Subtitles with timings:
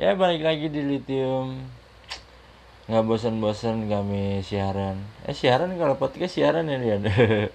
[0.00, 1.68] Ya balik lagi di lithium.
[2.88, 5.04] Nggak bosan-bosan kami siaran.
[5.28, 6.96] Eh siaran kalau podcast siaran ya dia.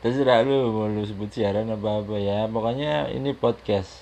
[0.00, 2.48] Terserah lu mau lu sebut siaran apa apa ya.
[2.48, 4.00] Pokoknya ini podcast.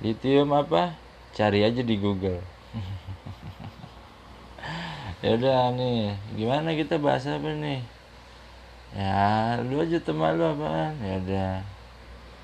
[0.00, 0.96] Lithium apa?
[1.36, 2.40] Cari aja di Google.
[5.20, 7.84] ya udah nih, gimana kita bahas apa nih?
[8.96, 10.96] Ya, lu aja teman lu apaan?
[11.04, 11.81] Ya udah.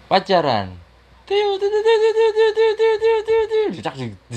[0.09, 0.73] Pacaran.
[1.29, 3.45] Tiu tiu tiu tiu tiu tiu tiu tiu tiu tiu
[3.93, 4.17] tiu.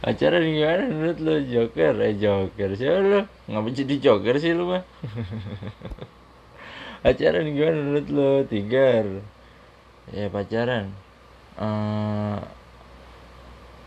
[0.00, 2.00] Pacaran gimana menurut lu Joker?
[2.00, 3.28] Eh Joker siapa lu?
[3.52, 4.80] Ngapa jadi Joker sih lu mah?
[7.04, 9.20] pacaran gimana menurut lu Tiger?
[10.16, 10.96] Ya pacaran.
[11.60, 12.40] Eh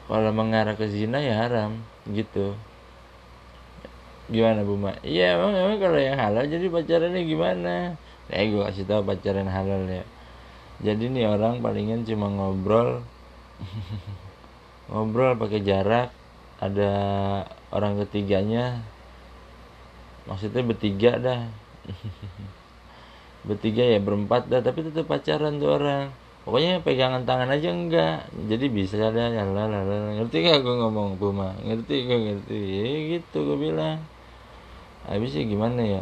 [0.09, 2.57] kalau mengarah ke zina ya haram gitu
[4.29, 4.93] gimana Bu Ma?
[5.01, 7.97] Iya emang, emang kalau yang halal jadi pacarannya gimana?
[8.29, 10.05] Eh gue kasih tau pacaran halal ya.
[10.85, 13.01] Jadi nih orang palingan cuma ngobrol.
[14.89, 16.13] Ngobrol pakai jarak.
[16.61, 16.91] Ada
[17.73, 18.85] orang ketiganya.
[20.29, 21.41] Maksudnya bertiga dah.
[23.47, 26.13] Bertiga ya berempat dah tapi tetap pacaran tuh orang.
[26.45, 28.29] Pokoknya pegangan tangan aja enggak.
[28.45, 32.59] Jadi bisa ada lalala ngerti gak gue ngomong Buma ngerti gue ngerti.
[32.61, 34.05] Ya gitu gue bilang.
[35.07, 36.01] Habisnya gimana ya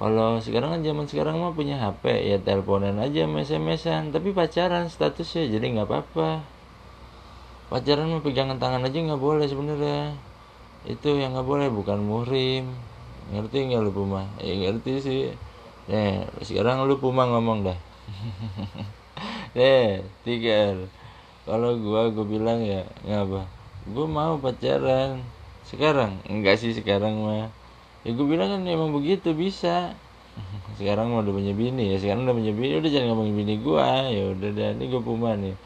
[0.00, 5.52] kalau sekarang kan zaman sekarang mah punya HP ya teleponan aja SMS-an tapi pacaran statusnya
[5.52, 6.40] jadi nggak apa-apa.
[7.68, 10.16] Pacaran mah pegangan tangan aja nggak boleh sebenarnya.
[10.88, 12.72] Itu yang nggak boleh bukan muhrim.
[13.28, 14.24] Ngerti nggak lu Puma?
[14.40, 15.22] Ya ngerti sih.
[15.92, 17.78] Nih sekarang lu Puma ngomong dah.
[19.56, 20.80] Nih, tiga
[21.44, 23.44] Kalau gua gua bilang ya, ngapa?
[23.92, 25.20] Gua mau pacaran.
[25.68, 26.24] Sekarang?
[26.24, 27.52] Enggak sih sekarang mah.
[28.04, 29.94] Ya gua bilang kan emang begitu bisa.
[30.78, 34.08] Sekarang mah udah punya bini ya, sekarang udah punya bini, udah jangan ngomongin bini gua.
[34.08, 35.56] Ya udah dah, ini gua puma nih.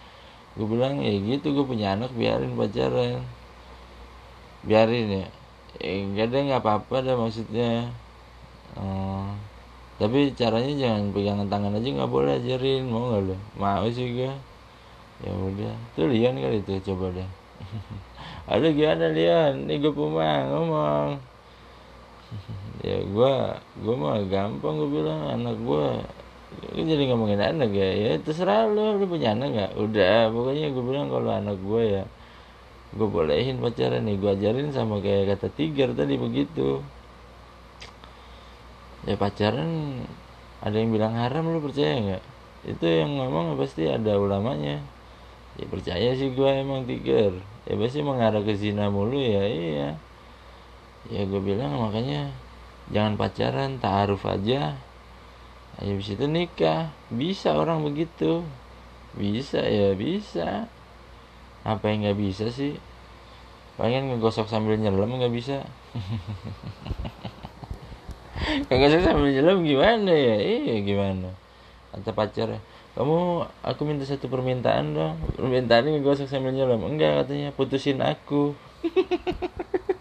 [0.58, 3.22] Gua bilang ya gitu, gua punya anak biarin pacaran.
[4.66, 5.26] Biarin ya.
[5.78, 7.90] Eh, enggak ada nggak apa-apa dah maksudnya.
[8.74, 9.30] Oh,
[9.94, 14.32] tapi caranya jangan pegangan tangan aja nggak boleh ajarin mau nggak lo mau sih gue
[15.22, 17.28] ya udah tuh Lian kali itu coba deh
[18.52, 21.22] ada gimana Lian ini gue puma ngomong
[22.84, 23.32] ya gue
[23.80, 25.86] gue mah gampang gue bilang anak gue
[26.54, 27.88] gue jadi ngomongin anak ya?
[27.90, 29.72] Ya terserah lo lo punya anak nggak?
[29.80, 32.02] Udah pokoknya gue bilang kalau anak gue ya
[32.94, 34.16] gue bolehin pacaran nih.
[34.20, 36.84] Gue ajarin sama kayak kata tiger tadi begitu.
[39.04, 40.02] Ya pacaran
[40.62, 42.24] ada yang bilang haram lu percaya nggak?
[42.64, 44.80] Itu yang ngomong pasti ada ulamanya.
[45.58, 47.34] Ya percaya sih gue emang tiger.
[47.66, 49.96] Ya pasti mengarah ke zina mulu ya iya
[51.12, 52.32] ya gue bilang makanya
[52.92, 54.76] jangan pacaran taaruf aja.
[55.80, 56.94] Habis itu nikah.
[57.10, 58.46] Bisa orang begitu.
[59.18, 60.70] Bisa ya bisa.
[61.66, 62.78] Apa yang nggak bisa sih?
[63.74, 65.66] Pengen ngegosok sambil nyelam nggak bisa.
[68.68, 70.38] Saya sambil nyelam gimana ya?
[70.38, 71.34] Iya gimana?
[71.90, 72.48] Kata pacar.
[72.94, 75.18] Kamu aku minta satu permintaan dong.
[75.34, 76.86] Permintaannya ngegosok sambil nyelam.
[76.86, 78.54] Enggak katanya putusin aku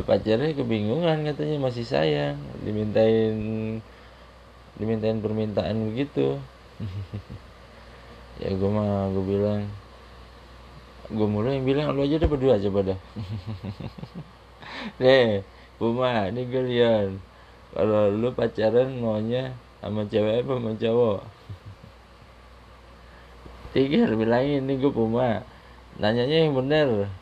[0.00, 2.40] ya pacarnya kebingungan katanya masih sayang.
[2.64, 3.36] Dimintain
[4.80, 6.40] dimintain permintaan begitu.
[8.40, 9.68] Ya gue mah gue bilang
[11.12, 12.98] gue mulai yang bilang lu aja udah berdua coba dah.
[15.02, 15.44] Deh
[15.76, 17.20] Buma, ini gue lihat.
[17.76, 19.52] Kalau lu pacaran maunya
[19.84, 21.20] sama cewek apa sama cowok?
[23.76, 25.44] Tiga bilangin ini gue Puma.
[26.00, 27.12] Nanyanya yang bener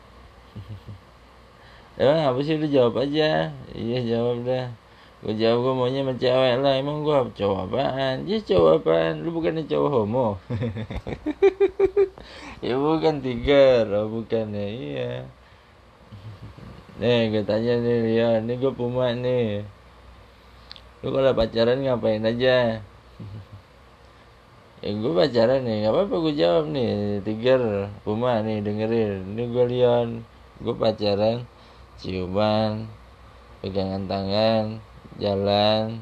[1.99, 3.51] emang apa sih lu jawab aja?
[3.75, 4.71] Iya jawab dah.
[5.19, 6.73] Gue jawab gue maunya sama cewek lah.
[6.79, 8.23] Emang gue cowok apaan?
[8.23, 9.13] Ya cowok apaan?
[9.27, 10.27] Lu bukannya cowok homo?
[12.59, 15.11] Ya bukan tiga oh bukan ya iya.
[16.99, 19.63] Nih gue tanya nih Lian, ini gue Puma nih.
[20.99, 22.83] Lu kalau pacaran ngapain aja?
[24.83, 27.23] ya gue pacaran nih, gak apa-apa gue jawab nih.
[27.23, 29.31] Tiger, Puma nih dengerin.
[29.31, 30.09] Ini gue Lian,
[30.59, 31.47] gue pacaran
[31.99, 32.87] Ciuman,
[33.59, 34.79] pegangan tangan,
[35.19, 35.99] jalan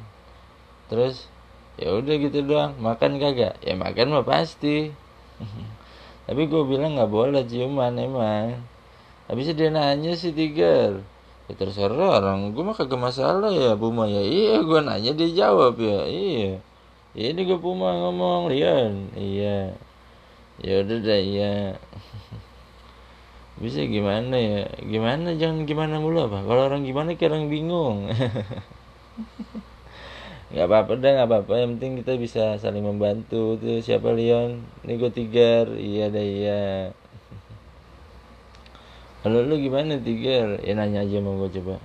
[0.88, 1.28] Terus
[1.76, 3.60] ya udah gitu doang, makan kagak?
[3.60, 4.92] Ya makan mah pasti.
[6.28, 8.64] Tapi gue bilang gak boleh ciuman emang.
[9.28, 11.04] Habisnya dia nanya si Tiger.
[11.48, 12.52] Ya terserah orang.
[12.56, 14.08] Gue mah kagak masalah ya Puma.
[14.08, 16.08] Ya Iya gue nanya dia jawab ya.
[16.08, 16.64] Iya.
[17.16, 19.12] Ya ini gue Puma ngomong Lian.
[19.16, 19.76] Iya.
[20.64, 21.78] Ya udah dah iya
[23.57, 24.69] Bisa gimana ya?
[24.86, 25.33] Gimana?
[25.33, 28.07] Jangan gimana mulu apa Kalau orang gimana kayak orang bingung.
[30.48, 31.54] Nggak apa-apa dah nggak apa-apa.
[31.59, 33.59] Yang penting kita bisa saling membantu.
[33.59, 34.63] Tuh siapa Leon?
[34.88, 36.63] Ini gue tigar iya dah iya.
[39.27, 41.75] Kalau lu gimana tigar ya nanya aja mau gue coba.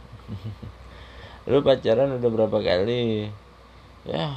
[1.50, 3.26] Lu pacaran udah berapa kali?
[4.06, 4.30] Ya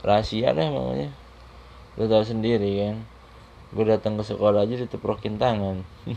[0.00, 1.12] rahasia deh mamanya
[2.00, 2.96] lu tahu sendiri kan
[3.70, 5.86] gue datang ke sekolah aja diteprokin tangan.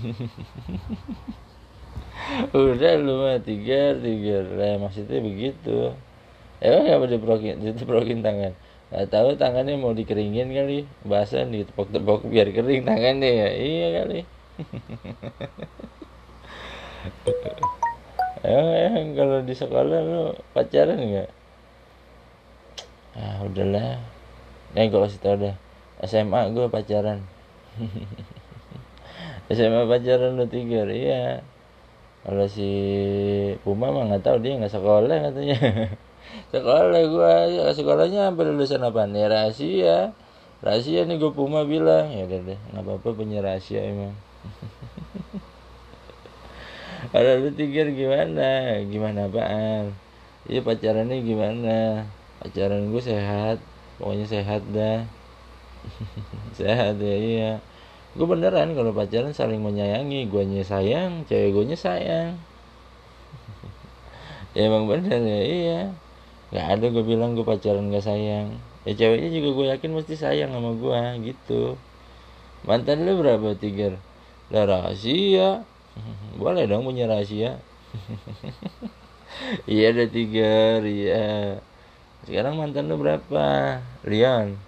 [2.55, 5.93] Udah lu mah tiga tiga lah maksudnya begitu.
[6.63, 8.57] Emang apa diteprokin diteprokin tangan?
[8.93, 10.89] Gak tahu tangannya mau dikeringin kali.
[11.05, 13.29] Basah ditepok-tepok biar kering tangannya.
[13.29, 14.25] Ya iya kali.
[18.43, 21.31] Emang, emang kalau di sekolah lu pacaran nggak?
[23.15, 24.03] Ah udahlah.
[24.75, 25.55] Nih gue kasih tau dah
[26.03, 27.23] SMA gue pacaran
[29.55, 31.41] SMA pacaran udah tiga iya.
[32.23, 32.71] Kalau si
[33.67, 35.57] Puma mah nggak tahu dia nggak sekolah katanya.
[36.55, 37.33] Sekolah gue
[37.75, 39.03] sekolahnya sampai lulusan apa?
[39.03, 40.15] Nih rahasia.
[40.63, 42.07] Rahasia nih gue Puma bilang.
[42.15, 44.15] Ya udah deh nggak apa-apa punya rahasia emang.
[47.11, 48.79] Kalau lu tiga gimana?
[48.87, 49.91] Gimana apaan?
[50.47, 52.07] Iya pacarannya gimana?
[52.39, 53.59] Pacaran gue sehat
[53.99, 55.03] pokoknya sehat dah
[56.57, 57.51] sehat ya iya.
[58.13, 60.29] Gue beneran kalau pacaran saling menyayangi.
[60.29, 62.37] Gue sayang cewek gue sayang.
[64.53, 65.81] Ya emang bener ya iya.
[66.53, 68.61] Nggak ada gue bilang gue pacaran gak sayang.
[68.85, 71.73] Ya ceweknya juga gue yakin mesti sayang sama gue gitu.
[72.61, 73.97] Mantan lu berapa tiga
[74.53, 75.65] lah rahasia.
[76.41, 77.57] Boleh dong punya rahasia.
[79.65, 81.57] Iya ada tiga iya.
[82.29, 83.81] Sekarang mantan lu berapa?
[84.05, 84.61] Rian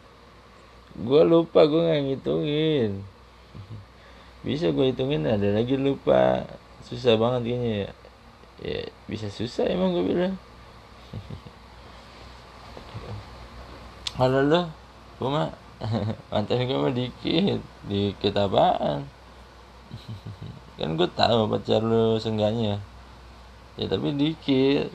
[0.95, 3.03] gue lupa gue nggak ngitungin.
[4.47, 6.47] Bisa gue hitungin ada lagi lupa.
[6.87, 7.91] Susah banget kayaknya ya.
[8.63, 8.81] Ya
[9.11, 10.35] bisa susah emang gue bilang.
[14.15, 14.71] Kalau lo
[15.19, 15.51] gue mah
[16.31, 17.59] mantan gue mah dikit.
[17.91, 19.03] Dikit apaan?
[20.79, 22.79] Kan gue tahu pacar lo sengganya
[23.75, 24.87] ya tapi dikit.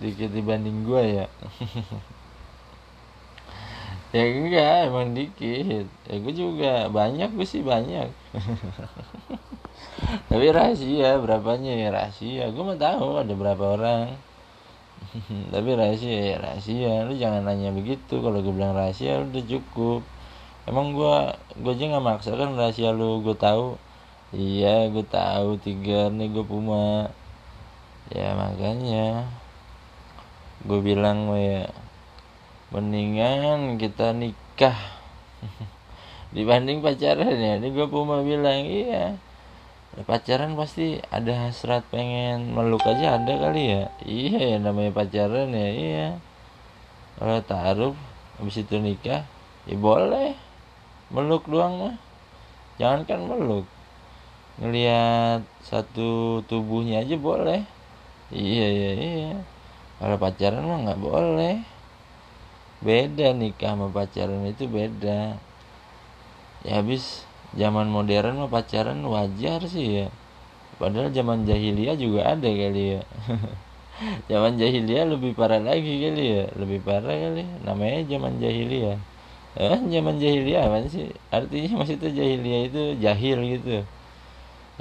[0.00, 1.26] Dikit dibanding gue ya
[4.14, 5.90] ya enggak emang dikit.
[6.06, 8.14] Ya gue juga banyak gue sih banyak.
[10.30, 12.46] Tapi rahasia berapanya ya rahasia.
[12.54, 14.14] Gue mah tahu ada berapa orang.
[15.52, 17.10] Tapi rahasia ya rahasia.
[17.10, 18.22] Lu jangan nanya begitu.
[18.22, 20.06] Kalau gue bilang rahasia udah cukup.
[20.70, 21.16] Emang gue
[21.58, 23.18] gue aja nggak maksa kan rahasia lu.
[23.18, 23.74] Gue tahu.
[24.30, 27.10] Iya gue tahu tiga nih gue puma.
[28.14, 29.26] Ya makanya.
[30.62, 31.66] Gue bilang ya
[32.72, 34.76] mendingan kita nikah.
[36.34, 37.60] Dibanding pacaran ya.
[37.60, 39.18] Ini gue puma bilang iya.
[39.94, 43.82] Pacaran pasti ada hasrat pengen meluk aja ada kali ya.
[44.02, 46.08] Iya ya namanya pacaran ya iya.
[47.14, 47.94] Kalau taruh
[48.40, 49.22] habis itu nikah
[49.70, 50.34] ya boleh.
[51.14, 51.96] Meluk doang mah
[52.82, 53.70] jangan kan meluk.
[54.58, 57.62] Ngelihat satu tubuhnya aja boleh.
[58.34, 59.34] Iya iya iya.
[60.02, 61.73] Kalau pacaran mah nggak boleh
[62.84, 65.40] beda nikah sama pacaran itu beda.
[66.64, 67.24] Ya habis
[67.56, 70.06] zaman modern mah pacaran wajar sih ya.
[70.76, 73.02] Padahal zaman jahiliyah juga ada kali ya.
[74.30, 76.44] Zaman jahiliyah lebih parah lagi kali ya.
[76.58, 77.46] Lebih parah kali.
[77.62, 78.98] Namanya zaman jahiliyah.
[79.54, 81.14] Eh zaman jahiliyah apa sih?
[81.30, 83.86] Artinya maksudnya jahiliyah itu jahil gitu.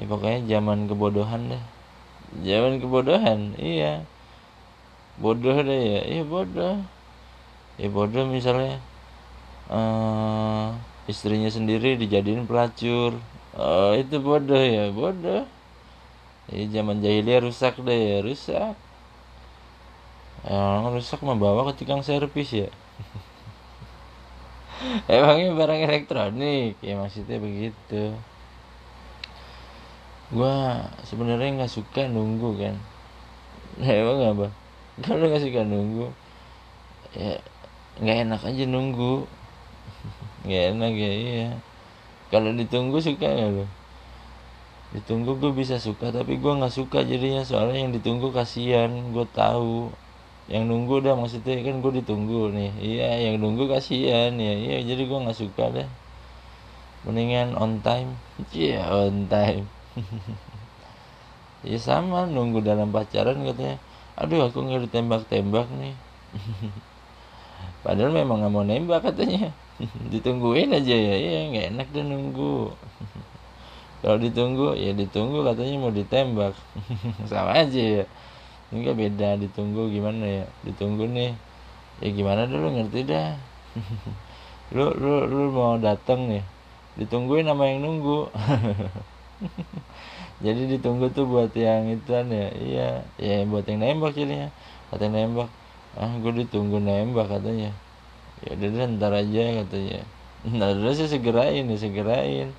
[0.02, 1.64] Ya pokoknya zaman kebodohan dah.
[2.42, 4.02] Zaman kebodohan iya.
[5.22, 6.02] Bodoh deh ya.
[6.10, 6.82] Iya bodoh
[7.82, 8.78] ya bodoh misalnya
[9.72, 10.72] uh,
[11.12, 13.14] istrinya sendiri dijadiin pelacur.
[13.58, 15.44] Oh itu bodoh ya bodoh.
[16.52, 18.76] Ya zaman jahiliyah rusak deh ya rusak.
[20.44, 22.68] Orang rusak membawa ke tukang servis ya.
[25.12, 26.76] Emangnya barang elektronik?
[26.84, 28.12] Ya maksudnya begitu.
[30.34, 32.76] Gua sebenarnya nggak suka nunggu kan.
[33.82, 34.48] Emang apa?
[35.02, 36.08] Kalau nggak suka nunggu?
[37.14, 37.38] Ya
[38.02, 39.28] nggak enak aja nunggu.
[40.46, 41.48] Nggak enak ya iya.
[42.34, 43.66] Kalau ditunggu suka nggak lo
[44.94, 47.42] ditunggu gue bisa suka tapi gue nggak suka jadinya.
[47.42, 49.90] Soalnya yang ditunggu kasihan gue tahu.
[50.52, 52.72] Yang nunggu dah maksudnya kan gue ditunggu nih.
[52.78, 54.54] Iya yang nunggu kasihan ya.
[54.54, 55.90] Iya jadi gue nggak suka deh.
[57.10, 58.14] Mendingan on time.
[58.54, 59.66] Iya yeah, on time.
[61.64, 63.80] Ya sama nunggu dalam pacaran katanya.
[64.20, 65.96] Aduh aku nggak ditembak-tembak nih
[67.84, 69.52] padahal memang nggak mau nembak katanya.
[70.12, 72.72] Ditungguin aja ya iya nggak enak deh nunggu.
[74.04, 76.56] Kalau ditunggu ya ditunggu katanya mau ditembak.
[77.32, 78.06] Sama aja ya.
[78.74, 80.46] Enggak beda ditunggu gimana ya?
[80.68, 81.32] Ditunggu nih.
[82.04, 83.40] Ya gimana dulu ngerti dah.
[84.76, 86.44] Lu lu lu mau datang nih.
[87.00, 88.28] Ditungguin sama yang nunggu.
[90.44, 92.48] Jadi ditunggu tuh buat yang itu ya.
[92.52, 94.52] Iya ya buat yang nembak jadinya.
[94.92, 95.50] Kata yang nembak
[96.00, 97.70] ah gue ditunggu nembak katanya.
[98.44, 100.00] Ya udah deh ntar aja katanya.
[100.44, 102.50] Nah udah sih segerain ya segerain.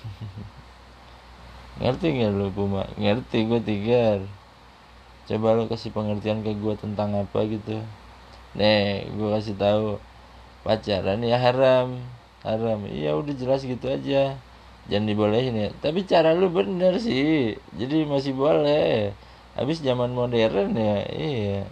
[1.80, 4.20] Ngerti nggak lu Puma ngerti gue tiga
[5.28, 7.78] coba lu kasih pengertian ke gue tentang apa gitu.
[8.58, 9.98] Nih gue kasih tahu.
[10.66, 12.02] Pacaran ya haram.
[12.44, 12.84] Haram.
[12.86, 14.36] Iya udah jelas gitu aja.
[14.90, 15.68] Jangan dibolehin ya.
[15.78, 17.54] Tapi cara lu bener sih.
[17.78, 19.14] Jadi masih boleh.
[19.54, 21.66] Habis zaman modern ya iya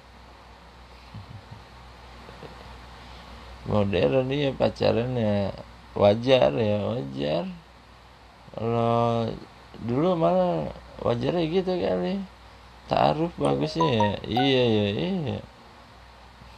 [3.68, 5.52] modern iya pacaran ya
[5.92, 7.44] wajar ya wajar.
[8.56, 9.28] Kalau
[9.84, 10.72] dulu malah
[11.04, 12.18] wajarnya gitu kali.
[12.88, 14.10] Taruh bagusnya ya.
[14.25, 15.38] Iya iya iya.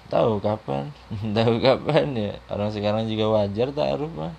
[0.07, 0.95] Tahu kapan?
[1.37, 2.33] Tahu kapan ya.
[2.47, 4.33] Orang sekarang juga wajar taruh mah.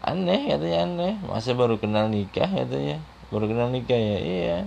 [0.00, 1.14] Aneh katanya aneh.
[1.28, 2.96] Masa baru kenal nikah katanya.
[3.28, 4.58] Baru kenal nikah ya iya.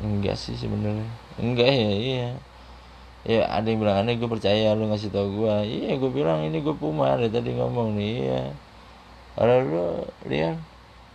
[0.00, 1.04] Enggak sih sebenarnya.
[1.36, 2.28] Enggak ya iya
[3.26, 6.62] ya ada yang bilang aneh gue percaya lu ngasih tau gue iya gue bilang ini
[6.62, 8.42] gue puma dari tadi ngomong nih iya.
[9.38, 9.86] Kalau lu
[10.26, 10.58] lihat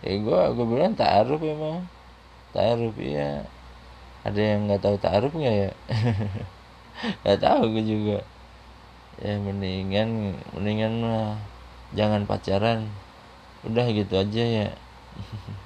[0.00, 1.84] ya gue gue bilang taruh emang.
[2.56, 3.44] Taruh iya.
[4.24, 5.70] Ada yang nggak tahu taruh nggak ya?
[7.20, 8.18] Nggak tahu gue juga.
[9.20, 11.36] Ya mendingan mendingan mah
[11.92, 12.88] jangan pacaran.
[13.68, 14.68] Udah gitu aja ya.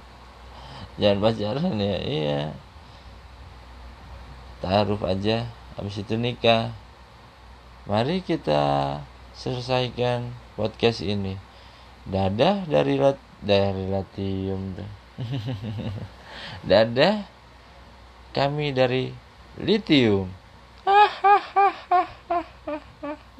[0.99, 2.41] Jangan pacaran ya iya.
[4.59, 5.47] Taruh aja
[5.79, 6.75] habis itu nikah.
[7.87, 8.99] Mari kita
[9.39, 11.39] selesaikan podcast ini.
[12.05, 14.75] Dadah dari lat dari latium.
[16.71, 17.23] Dadah
[18.35, 19.15] kami dari
[19.63, 20.38] litium